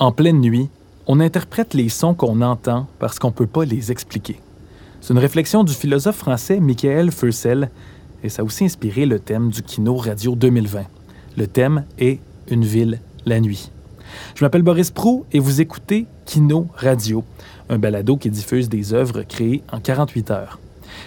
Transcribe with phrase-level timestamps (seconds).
[0.00, 0.68] En pleine nuit,
[1.08, 4.40] on interprète les sons qu'on entend parce qu'on ne peut pas les expliquer.
[5.00, 7.68] C'est une réflexion du philosophe français Michael Fursel
[8.22, 10.84] et ça a aussi inspiré le thème du Kino Radio 2020.
[11.36, 13.72] Le thème est Une ville la nuit.
[14.36, 17.24] Je m'appelle Boris Prou et vous écoutez Kino Radio,
[17.68, 20.60] un balado qui diffuse des œuvres créées en 48 heures.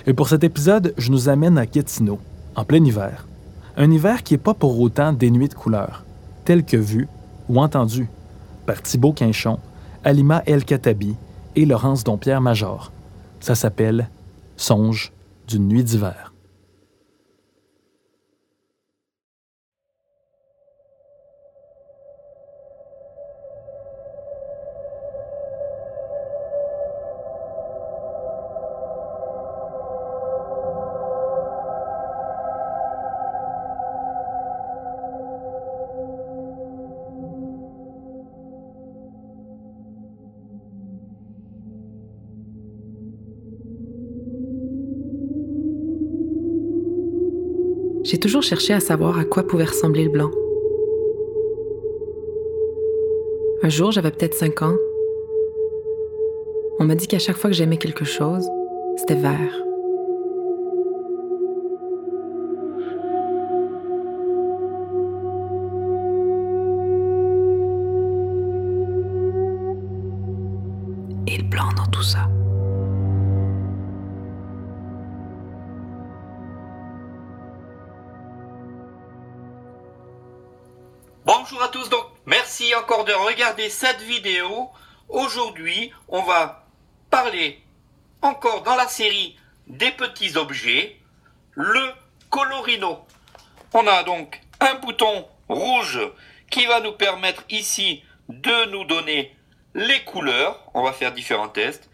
[0.05, 2.19] Et pour cet épisode, je nous amène à Gatineau,
[2.57, 3.25] en plein hiver.
[3.77, 6.03] Un hiver qui n'est pas pour autant dénué de couleurs,
[6.43, 7.07] tel que vu
[7.47, 8.09] ou entendu
[8.75, 9.59] Thibaut Quinchon,
[10.03, 11.15] Alima El Katabi
[11.55, 12.91] et Laurence Dompierre Major.
[13.39, 14.09] Ça s'appelle
[14.55, 15.11] Songe
[15.47, 16.30] d'une nuit d'hiver.
[48.11, 50.31] J'ai toujours cherché à savoir à quoi pouvait ressembler le blanc.
[53.63, 54.75] Un jour, j'avais peut-être 5 ans.
[56.79, 58.45] On m'a dit qu'à chaque fois que j'aimais quelque chose,
[58.97, 59.70] c'était vert.
[83.03, 84.69] De regarder cette vidéo.
[85.09, 86.65] Aujourd'hui, on va
[87.09, 87.61] parler
[88.21, 90.97] encore dans la série des petits objets,
[91.53, 91.91] le
[92.29, 93.05] colorino.
[93.73, 95.99] On a donc un bouton rouge
[96.49, 99.35] qui va nous permettre ici de nous donner
[99.73, 100.69] les couleurs.
[100.73, 101.89] On va faire différents tests.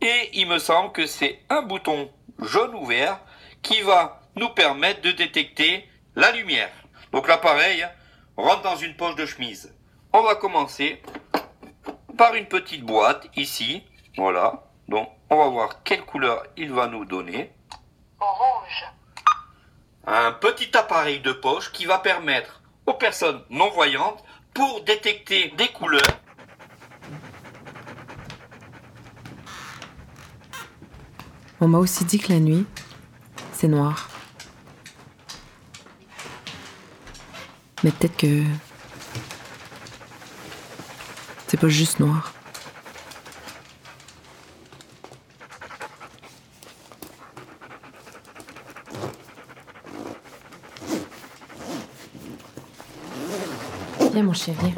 [0.00, 3.20] Et il me semble que c'est un bouton jaune ou vert
[3.62, 6.72] qui va nous permettre de détecter la lumière.
[7.12, 7.86] Donc là pareil,
[8.36, 9.72] rentre dans une poche de chemise.
[10.14, 11.02] On va commencer
[12.18, 13.82] par une petite boîte ici.
[14.18, 14.64] Voilà.
[14.86, 17.50] Donc, on va voir quelle couleur il va nous donner.
[18.20, 18.84] Rouge.
[20.06, 24.22] Un petit appareil de poche qui va permettre aux personnes non-voyantes
[24.52, 26.02] pour détecter des couleurs.
[31.60, 32.66] On m'a aussi dit que la nuit,
[33.52, 34.10] c'est noir.
[37.82, 38.44] Mais peut-être que
[41.52, 42.32] c'est pas juste noir.
[54.14, 54.72] Viens mon chien, viens.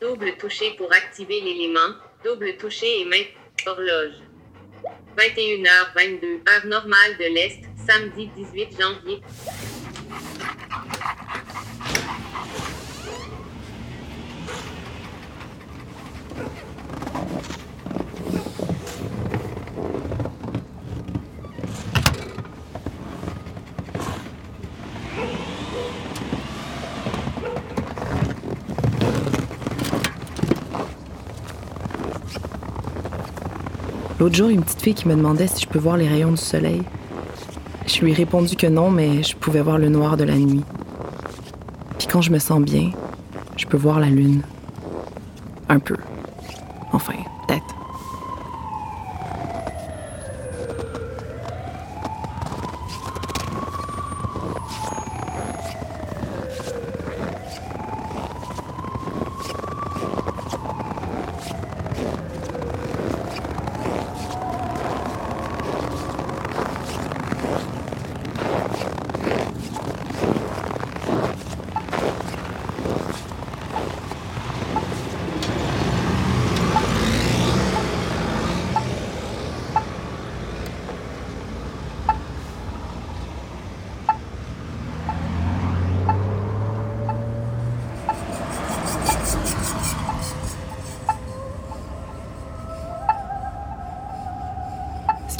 [0.00, 1.80] Double toucher pour activer l'élément.
[2.24, 3.24] Double toucher et main.
[3.66, 4.29] Horloge.
[5.20, 9.20] 21h22, heure normale de l'Est, samedi 18 janvier.
[34.20, 36.36] L'autre jour, une petite fille qui me demandait si je peux voir les rayons du
[36.36, 36.82] soleil.
[37.86, 40.62] Je lui ai répondu que non, mais je pouvais voir le noir de la nuit.
[41.96, 42.90] Puis quand je me sens bien,
[43.56, 44.42] je peux voir la lune.
[45.70, 45.96] Un peu.
[46.92, 47.14] Enfin,
[47.48, 47.79] peut-être.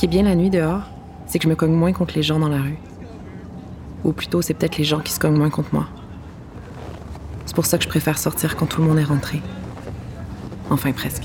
[0.00, 0.84] Qui est bien la nuit dehors,
[1.26, 2.78] c'est que je me cogne moins contre les gens dans la rue.
[4.02, 5.88] Ou plutôt, c'est peut-être les gens qui se cognent moins contre moi.
[7.44, 9.42] C'est pour ça que je préfère sortir quand tout le monde est rentré.
[10.70, 11.24] Enfin, presque.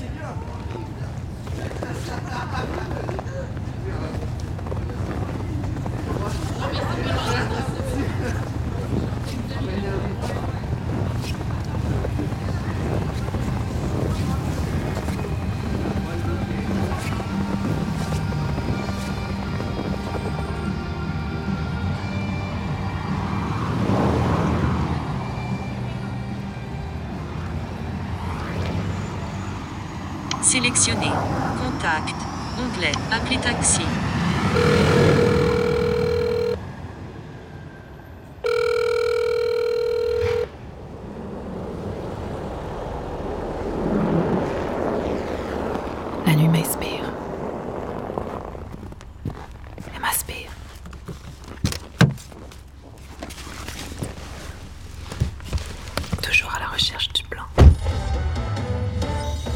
[30.46, 31.10] Sélectionnez.
[31.60, 32.14] Contact.
[32.56, 32.92] Onglet.
[33.10, 33.80] Appeler taxi.
[46.24, 47.10] La nuit m'inspire.
[49.92, 50.52] Elle m'aspire.
[56.22, 57.42] Toujours à la recherche du blanc.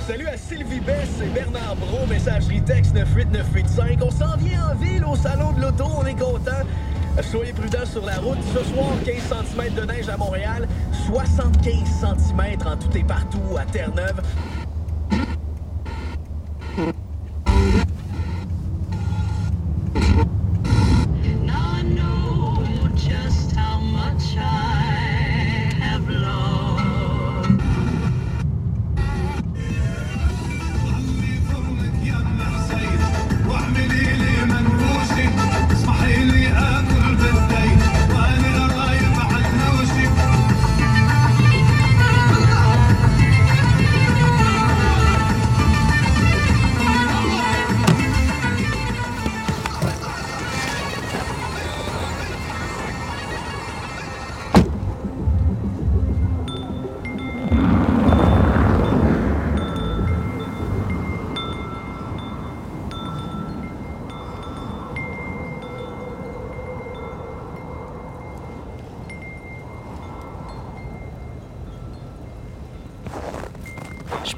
[0.08, 3.98] Salut à Sylvie Bess et Bernard Bro, messagerie texte 98985.
[4.02, 6.64] On s'en vient en ville au salon de l'auto, on est content.
[7.22, 8.38] Soyez prudents sur la route.
[8.54, 10.66] Ce soir, 15 cm de neige à Montréal,
[11.06, 14.22] 75 cm en tout et partout à Terre-Neuve.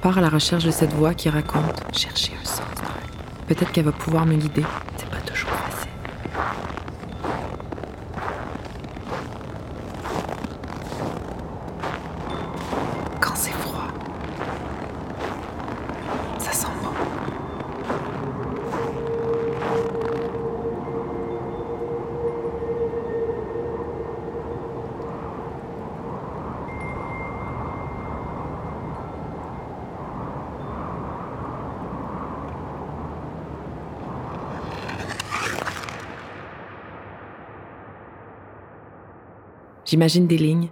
[0.03, 2.67] Pars à la recherche de cette voix qui raconte chercher un sens.
[3.47, 4.65] Peut-être qu'elle va pouvoir me guider.
[4.97, 5.91] C'est pas toujours facile.
[13.21, 13.87] Quand c'est froid,
[16.39, 16.89] ça sent bon.
[39.93, 40.71] J'imagine des lignes?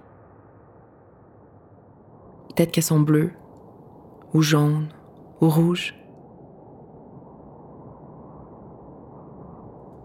[2.48, 3.34] Peut-être qu'elles sont bleues,
[4.32, 4.88] ou jaunes,
[5.42, 5.94] ou rouges.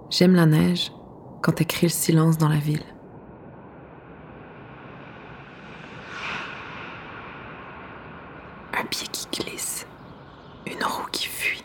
[0.09, 0.91] J'aime la neige
[1.41, 2.83] quand elle crée le silence dans la ville.
[8.73, 9.87] Un pied qui glisse,
[10.67, 11.63] une roue qui fuit,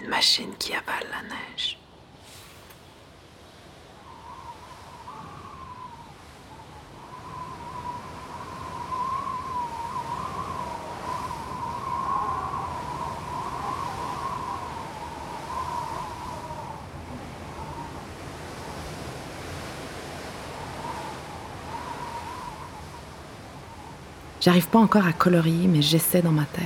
[0.00, 1.74] une machine qui avale la neige.
[24.48, 26.64] J'arrive pas encore à colorier, mais j'essaie dans ma tête.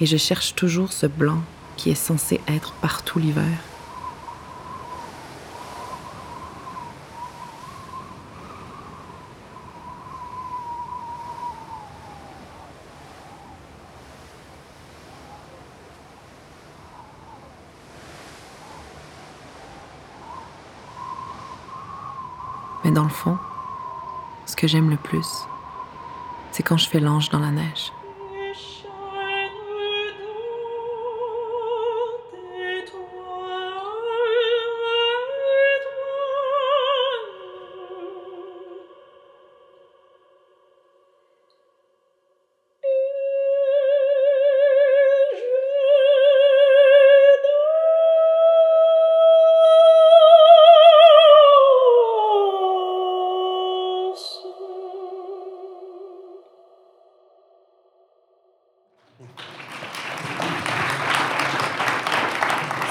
[0.00, 1.40] Et je cherche toujours ce blanc
[1.76, 3.44] qui est censé être partout l'hiver.
[22.84, 23.36] Mais dans le fond,
[24.46, 25.26] ce que j'aime le plus,
[26.58, 27.92] c'est quand je fais l'ange dans la neige.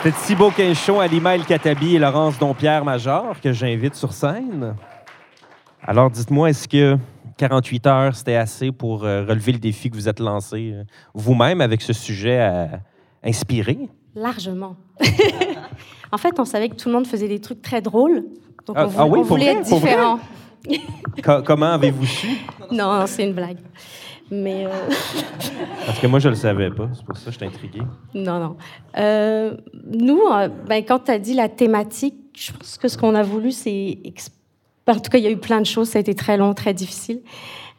[0.08, 4.74] C'était Thibaut Quinchon, Alima El Katabi et Laurence Dompierre-Major que j'invite sur scène.
[5.84, 6.98] Alors, dites-moi, est-ce que
[7.36, 10.84] 48 heures, c'était assez pour euh, relever le défi que vous êtes lancé euh,
[11.14, 12.70] vous-même avec ce sujet à
[13.22, 13.90] inspirer?
[14.16, 14.78] Largement.
[16.14, 18.24] en fait, on savait que tout le monde faisait des trucs très drôles.
[18.66, 19.62] Donc, Ah- on, ah oui, on voulait vrai?
[19.62, 20.20] être différent.
[21.22, 22.30] Co- comment avez-vous su?
[22.72, 23.58] Non, c'est une blague.
[24.32, 24.70] Mais euh,
[25.86, 26.90] Parce que moi, je le savais pas.
[26.94, 27.80] C'est pour ça que je suis intrigué.
[28.14, 28.58] non, non.
[28.98, 29.56] Euh,
[29.92, 33.24] nous, euh, ben, quand tu as dit la thématique, je pense que ce qu'on a
[33.24, 34.30] voulu, c'est ex-
[34.88, 35.90] En tout cas, il y a eu plein de choses.
[35.90, 37.22] Ça a été très long, très difficile.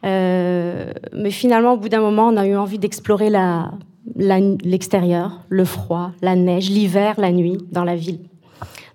[0.05, 3.71] Euh, mais finalement, au bout d'un moment, on a eu envie d'explorer la,
[4.15, 8.19] l'extérieur, le froid, la neige, l'hiver, la nuit dans la ville.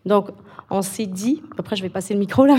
[0.07, 0.29] Donc,
[0.71, 2.57] on s'est dit, après je vais passer le micro là,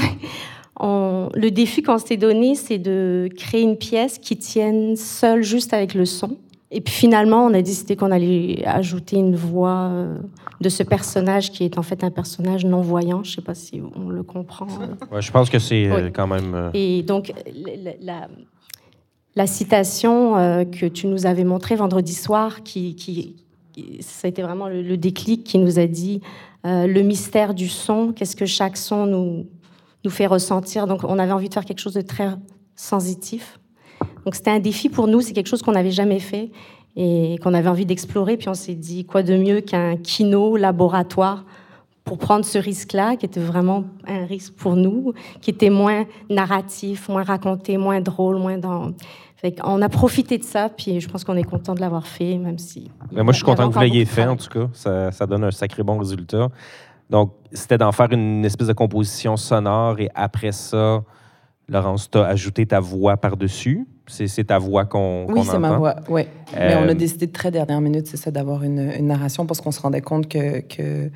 [0.79, 5.73] on- le défi qu'on s'est donné, c'est de créer une pièce qui tienne seule juste
[5.73, 6.37] avec le son.
[6.71, 10.17] Et puis finalement, on a décidé qu'on allait ajouter une voix euh,
[10.59, 13.23] de ce personnage qui est en fait un personnage non-voyant.
[13.23, 14.67] Je ne sais pas si on le comprend.
[14.81, 15.15] euh.
[15.15, 16.11] Ouais, je pense que c'est euh, Oui.
[16.11, 16.71] quand même.
[16.73, 17.31] Et donc,
[17.83, 18.27] la, la-
[19.35, 20.33] la citation
[20.71, 23.35] que tu nous avais montrée vendredi soir, qui, qui,
[23.73, 26.21] qui- ça a été vraiment le, le déclic qui nous a dit
[26.65, 29.45] euh, le mystère du son, qu'est-ce que chaque son nous,
[30.05, 30.87] nous fait ressentir.
[30.87, 32.29] Donc, on avait envie de faire quelque chose de très
[32.75, 33.59] sensitif.
[34.23, 36.51] Donc, c'était un défi pour nous, c'est quelque chose qu'on n'avait jamais fait
[36.95, 38.37] et qu'on avait envie d'explorer.
[38.37, 41.45] Puis on s'est dit, quoi de mieux qu'un kino laboratoire
[42.05, 47.09] pour prendre ce risque-là, qui était vraiment un risque pour nous, qui était moins narratif,
[47.09, 48.91] moins raconté, moins drôle, moins dans...
[49.37, 52.37] Fait on a profité de ça, puis je pense qu'on est content de l'avoir fait,
[52.37, 52.91] même si...
[53.11, 54.69] Mais moi, je suis content que vous l'ayez fait, en tout cas.
[54.73, 56.49] Ça, ça donne un sacré bon résultat.
[57.09, 61.03] Donc, c'était d'en faire une espèce de composition sonore et après ça,
[61.69, 63.87] Laurence, tu as ajouté ta voix par-dessus.
[64.07, 66.23] C'est ta voix qu'on Oui, c'est ma voix, oui.
[66.55, 69.45] Mais on Euh, a décidé de très dernière minute, c'est ça, d'avoir une, une narration
[69.47, 70.61] parce qu'on se rendait compte que...
[70.61, 71.09] que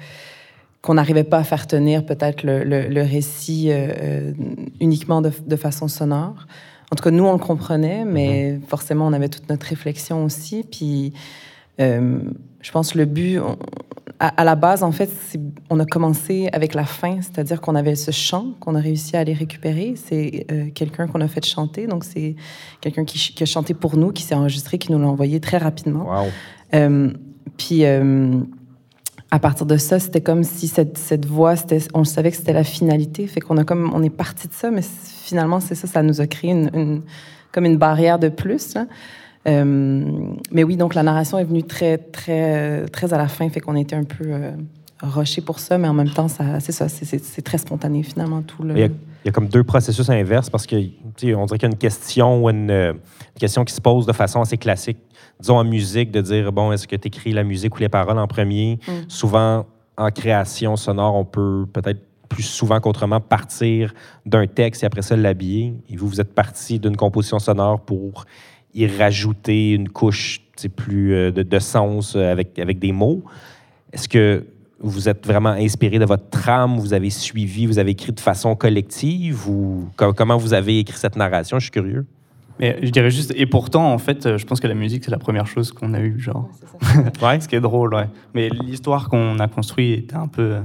[0.81, 4.31] qu'on n'arrivait pas à faire tenir peut-être le, le- le récit euh, euh,
[4.79, 6.47] uniquement de, de façon sonore.
[6.89, 10.63] En tout cas, nous, on le comprenait, mais forcément, on avait toute notre réflexion aussi.
[10.63, 11.11] Puis,
[11.81, 12.19] euh,
[12.61, 13.57] je pense le but, on-
[14.19, 15.09] à, à la base, en fait,
[15.69, 19.21] on a commencé avec la fin, c'est-à-dire qu'on avait ce chant qu'on a réussi à
[19.21, 19.93] aller récupérer.
[19.95, 22.35] C'est euh, quelqu'un qu'on a fait chanter, donc c'est
[22.81, 26.05] quelqu'un qui, a chanté pour nous, qui s'est enregistré, qui nous l'a envoyé très rapidement.
[26.09, 26.25] Wow.
[26.73, 27.11] Euh,
[27.57, 28.39] puis euh,
[29.31, 31.53] à partir de ça, c'était comme si cette, cette voix,
[31.93, 33.25] on savait que c'était la finalité.
[33.27, 36.19] Fait qu'on a comme, on est parti de ça, mais finalement, c'est ça, ça nous
[36.19, 37.01] a créé une, une-
[37.51, 38.75] comme une barrière de plus.
[38.75, 38.85] là.
[39.47, 43.59] Euh, mais oui, donc la narration est venue très, très, très à la fin, fait
[43.59, 44.51] qu'on était un peu euh,
[45.01, 48.73] rushé pour ça, mais en même temps, c'est ça, c'est- très spontané finalement tout le.
[48.75, 51.63] Il y, a, il y a comme deux processus inverses parce que, on dirait qu'il
[51.63, 54.57] y a une question ou une, euh, une question qui se pose de façon assez
[54.57, 54.97] classique.
[55.39, 58.19] Disons en musique, de dire, bon, est-ce que tu écris la musique ou les paroles
[58.19, 58.77] en premier?
[58.87, 58.91] Mm.
[59.07, 59.65] Souvent,
[59.97, 63.93] en création sonore, on peut peut-être plus souvent qu'autrement partir
[64.25, 65.73] d'un texte et après ça l'habiller.
[65.89, 68.25] Et vous, vous êtes parti d'une composition sonore pour
[68.73, 70.41] y rajouter une couche
[70.75, 73.23] plus euh, de, de sens euh, avec, avec des mots.
[73.93, 74.45] Est-ce que
[74.81, 78.55] vous êtes vraiment inspiré de votre trame, vous avez suivi, vous avez écrit de façon
[78.55, 81.59] collective ou co- comment vous avez écrit cette narration?
[81.59, 82.05] Je suis curieux.
[82.59, 85.11] Mais je dirais juste, et pourtant, en fait, euh, je pense que la musique, c'est
[85.11, 86.49] la première chose qu'on a eue, genre.
[87.21, 87.39] ouais.
[87.41, 88.07] Ce qui est drôle, ouais.
[88.33, 90.57] Mais l'histoire qu'on a construite était un peu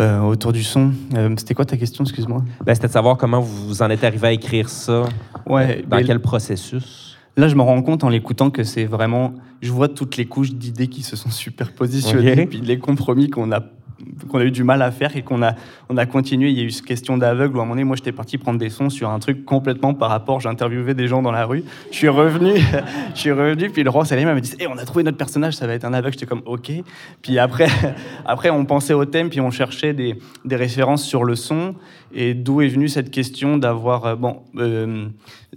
[0.00, 0.92] euh, autour du son.
[1.14, 2.42] Euh, C'était quoi ta question, excuse-moi?
[2.64, 5.04] Ben, C'était de savoir comment vous en êtes arrivé à écrire ça.
[5.46, 7.16] Ouais, Euh, Dans mais quel processus?
[7.36, 9.34] Là, je me rends compte en l'écoutant que c'est vraiment.
[9.60, 12.48] Je vois toutes les couches d'idées qui se sont superpositionnées, Ok.
[12.48, 13.60] puis les compromis qu'on a
[14.28, 15.54] qu'on a eu du mal à faire et qu'on a,
[15.88, 16.50] on a continué.
[16.50, 18.38] Il y a eu cette question d'aveugle où à un moment donné, moi, j'étais parti
[18.38, 20.40] prendre des sons sur un truc complètement par rapport.
[20.40, 21.64] J'interviewais des gens dans la rue.
[21.90, 22.54] Je suis revenu,
[23.14, 25.54] je suis revenu, puis le roi Salim m'a dit Eh, on a trouvé notre personnage,
[25.54, 26.14] ça va être un aveugle.
[26.14, 26.70] J'étais comme OK.
[27.22, 27.68] Puis après,
[28.26, 31.74] après, on pensait au thème, puis on cherchait des, des références sur le son.
[32.16, 35.08] Et d'où est venue cette question d'avoir, euh, bon, euh,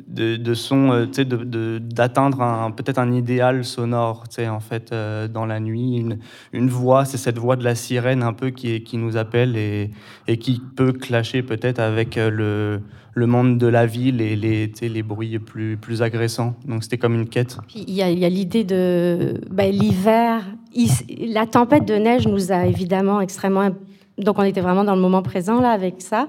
[0.07, 5.27] de, de son, euh, d'atteindre un, peut-être un idéal sonore, tu sais, en fait, euh,
[5.27, 5.97] dans la nuit.
[5.97, 6.17] Une,
[6.53, 9.91] une voix, c'est cette voix de la sirène un peu qui, qui nous appelle et,
[10.27, 12.81] et qui peut clasher peut-être avec le,
[13.13, 16.55] le monde de la ville et les, les bruits plus, plus agressants.
[16.67, 17.57] Donc c'était comme une quête.
[17.75, 20.43] Il y a, l'idée de ben, l'hiver.
[21.27, 23.71] La tempête de neige nous a évidemment extrêmement.
[24.17, 26.27] Donc on était vraiment dans le moment présent là avec ça.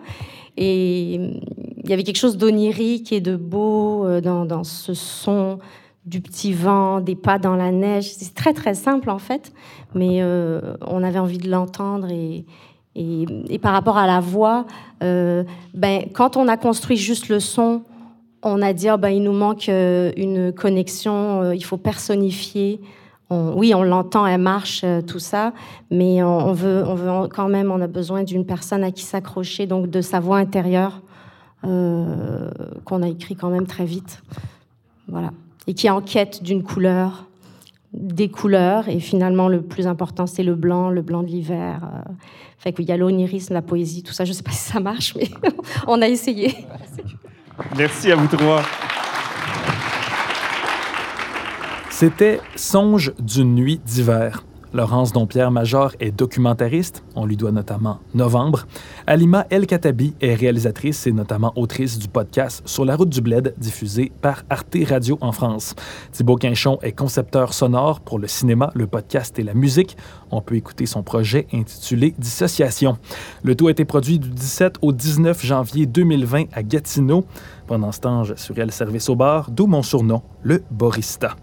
[0.56, 1.40] Et hum,
[1.88, 5.58] il y avait quelque chose d'onirique et de beau euh, dans, ce son
[6.04, 8.12] du petit vent, des pas dans la neige.
[8.12, 9.54] C'est très très simple en fait,
[9.94, 12.44] mais euh, on avait envie de l'entendre et,
[13.62, 14.66] par rapport à la voix,
[15.02, 17.82] euh, ben, quand on a construit juste le son,
[18.42, 22.80] on a dit, ah, ben, il nous manque une connexion, il faut personnifier.
[23.30, 25.52] Oui, on l'entend, elle marche, euh, tout ça,
[25.90, 29.66] mais on, veut, on veut quand même, on a besoin d'une personne à qui s'accrocher,
[29.66, 31.02] donc de sa voix intérieure,
[31.64, 32.50] euh,
[32.86, 34.22] qu'on a écrit quand même très vite.
[35.08, 35.30] Voilà.
[35.66, 37.26] Et qui est en quête d'une couleur,
[37.92, 41.80] des couleurs, et finalement, le plus important, c'est le blanc, le blanc de l'hiver.
[41.84, 42.12] euh.
[42.58, 44.24] Fait y a l'onirisme, la poésie, tout ça.
[44.24, 45.30] Je sais pas si ça marche, mais
[45.86, 46.54] on a essayé.
[47.76, 48.62] Merci à vous trois.
[52.00, 58.66] C'était Songe d'une nuit d'hiver, Laurence Dompierre-Major est documentariste, on lui doit notamment Novembre.
[59.06, 63.54] Alima El Katabi est réalisatrice et notamment autrice du podcast Sur la route du bled,
[63.56, 65.74] diffusé par Arte Radio en France.
[66.12, 69.96] Thibaut Quinchon est concepteur sonore pour le cinéma, le podcast et la musique.
[70.30, 72.98] On peut écouter son projet intitulé Dissociation.
[73.42, 77.24] Le tout a été produit du 17 au 19 janvier 2020 à Gatineau.
[77.66, 81.36] Pendant ce temps, j'assurais le service au bar, d'où mon surnom, le Borista.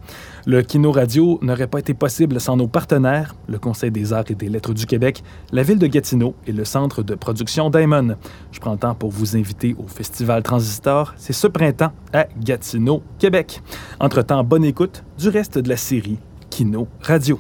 [0.48, 4.36] Le Kino Radio n'aurait pas été possible sans nos partenaires, le Conseil des arts et
[4.36, 8.15] des lettres du Québec, la ville de Gatineau et le centre de production Diamond.
[8.51, 11.13] Je prends le temps pour vous inviter au Festival Transistor.
[11.18, 13.62] C'est ce printemps à Gatineau, Québec.
[14.00, 16.18] Entre-temps, bonne écoute du reste de la série
[16.50, 17.39] Kino Radio.